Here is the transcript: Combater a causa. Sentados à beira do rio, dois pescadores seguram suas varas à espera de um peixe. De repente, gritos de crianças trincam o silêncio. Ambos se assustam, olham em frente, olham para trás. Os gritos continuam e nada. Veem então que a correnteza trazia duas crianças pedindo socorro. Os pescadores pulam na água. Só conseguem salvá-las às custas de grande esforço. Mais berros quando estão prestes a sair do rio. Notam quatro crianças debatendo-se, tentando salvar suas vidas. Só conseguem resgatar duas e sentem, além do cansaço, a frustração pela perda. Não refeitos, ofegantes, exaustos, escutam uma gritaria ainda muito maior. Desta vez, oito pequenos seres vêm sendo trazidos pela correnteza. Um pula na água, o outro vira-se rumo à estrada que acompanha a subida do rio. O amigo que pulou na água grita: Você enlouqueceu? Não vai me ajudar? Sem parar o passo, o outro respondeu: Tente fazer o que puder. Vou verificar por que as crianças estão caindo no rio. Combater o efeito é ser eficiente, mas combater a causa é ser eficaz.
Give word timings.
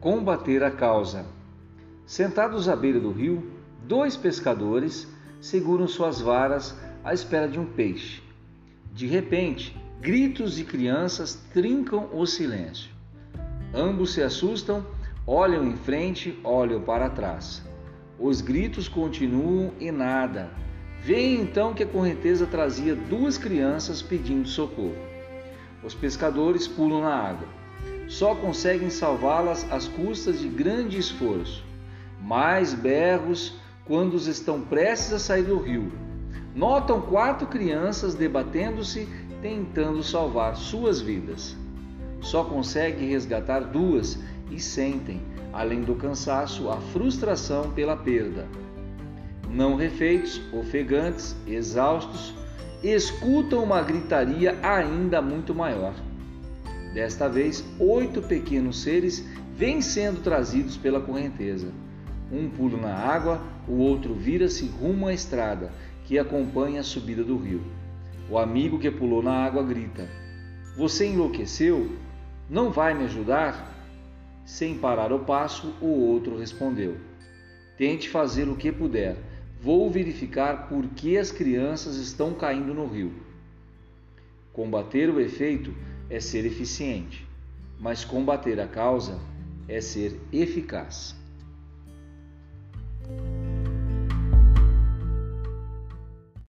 Combater 0.00 0.62
a 0.62 0.70
causa. 0.70 1.26
Sentados 2.06 2.70
à 2.70 2.74
beira 2.74 2.98
do 2.98 3.12
rio, 3.12 3.52
dois 3.86 4.16
pescadores 4.16 5.06
seguram 5.42 5.86
suas 5.86 6.22
varas 6.22 6.74
à 7.04 7.12
espera 7.12 7.46
de 7.46 7.60
um 7.60 7.66
peixe. 7.66 8.22
De 8.94 9.06
repente, 9.06 9.76
gritos 10.00 10.56
de 10.56 10.64
crianças 10.64 11.34
trincam 11.52 12.08
o 12.14 12.24
silêncio. 12.24 12.90
Ambos 13.74 14.14
se 14.14 14.22
assustam, 14.22 14.86
olham 15.26 15.66
em 15.66 15.76
frente, 15.76 16.40
olham 16.42 16.80
para 16.80 17.10
trás. 17.10 17.62
Os 18.18 18.40
gritos 18.40 18.88
continuam 18.88 19.72
e 19.78 19.92
nada. 19.92 20.50
Veem 21.02 21.42
então 21.42 21.74
que 21.74 21.82
a 21.82 21.86
correnteza 21.86 22.46
trazia 22.46 22.94
duas 22.94 23.36
crianças 23.36 24.00
pedindo 24.00 24.48
socorro. 24.48 24.96
Os 25.84 25.94
pescadores 25.94 26.66
pulam 26.66 27.02
na 27.02 27.14
água. 27.14 27.59
Só 28.10 28.34
conseguem 28.34 28.90
salvá-las 28.90 29.64
às 29.70 29.86
custas 29.86 30.40
de 30.40 30.48
grande 30.48 30.98
esforço. 30.98 31.64
Mais 32.20 32.74
berros 32.74 33.54
quando 33.84 34.16
estão 34.16 34.60
prestes 34.62 35.12
a 35.12 35.18
sair 35.20 35.44
do 35.44 35.58
rio. 35.58 35.92
Notam 36.52 37.00
quatro 37.02 37.46
crianças 37.46 38.16
debatendo-se, 38.16 39.08
tentando 39.40 40.02
salvar 40.02 40.56
suas 40.56 41.00
vidas. 41.00 41.56
Só 42.20 42.42
conseguem 42.42 43.10
resgatar 43.10 43.60
duas 43.60 44.18
e 44.50 44.58
sentem, 44.58 45.22
além 45.52 45.82
do 45.82 45.94
cansaço, 45.94 46.68
a 46.68 46.80
frustração 46.80 47.70
pela 47.70 47.96
perda. 47.96 48.48
Não 49.48 49.76
refeitos, 49.76 50.40
ofegantes, 50.52 51.36
exaustos, 51.46 52.34
escutam 52.82 53.62
uma 53.62 53.80
gritaria 53.80 54.58
ainda 54.64 55.22
muito 55.22 55.54
maior. 55.54 55.94
Desta 56.92 57.28
vez, 57.28 57.64
oito 57.78 58.20
pequenos 58.20 58.82
seres 58.82 59.24
vêm 59.54 59.80
sendo 59.80 60.22
trazidos 60.22 60.76
pela 60.76 61.00
correnteza. 61.00 61.72
Um 62.32 62.48
pula 62.48 62.76
na 62.76 62.94
água, 62.94 63.40
o 63.68 63.74
outro 63.74 64.14
vira-se 64.14 64.66
rumo 64.66 65.06
à 65.06 65.14
estrada 65.14 65.72
que 66.04 66.18
acompanha 66.18 66.80
a 66.80 66.84
subida 66.84 67.22
do 67.22 67.36
rio. 67.36 67.62
O 68.28 68.38
amigo 68.38 68.78
que 68.78 68.90
pulou 68.90 69.22
na 69.22 69.44
água 69.44 69.62
grita: 69.62 70.08
Você 70.76 71.06
enlouqueceu? 71.06 71.90
Não 72.48 72.70
vai 72.70 72.94
me 72.94 73.04
ajudar? 73.04 73.68
Sem 74.44 74.76
parar 74.76 75.12
o 75.12 75.20
passo, 75.20 75.72
o 75.80 75.86
outro 75.86 76.36
respondeu: 76.36 76.96
Tente 77.76 78.08
fazer 78.08 78.48
o 78.48 78.56
que 78.56 78.72
puder. 78.72 79.16
Vou 79.62 79.90
verificar 79.90 80.68
por 80.68 80.86
que 80.88 81.16
as 81.16 81.30
crianças 81.30 81.96
estão 81.96 82.34
caindo 82.34 82.74
no 82.74 82.86
rio. 82.86 83.12
Combater 84.52 85.10
o 85.10 85.20
efeito 85.20 85.72
é 86.10 86.18
ser 86.20 86.44
eficiente, 86.44 87.26
mas 87.78 88.04
combater 88.04 88.60
a 88.60 88.66
causa 88.66 89.18
é 89.68 89.80
ser 89.80 90.20
eficaz. 90.32 91.14